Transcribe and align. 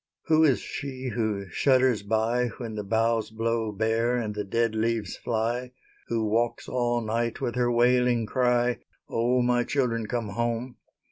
Who 0.25 0.43
is 0.43 0.59
she 0.59 1.09
who 1.09 1.47
shudders 1.49 2.01
by 2.01 2.47
When 2.57 2.73
the 2.73 2.83
boughs 2.83 3.29
blow 3.29 3.71
bare 3.71 4.15
and 4.17 4.33
the 4.33 4.43
dead 4.43 4.73
leaves 4.73 5.15
fly? 5.15 5.73
Who 6.07 6.25
walks 6.25 6.67
all 6.67 7.01
night 7.01 7.39
with 7.39 7.53
her 7.53 7.71
wailing 7.71 8.25
cry, 8.25 8.79
"O, 9.07 9.43
my 9.43 9.63
children, 9.63 10.07
come 10.07 10.29
home!" 10.29 10.77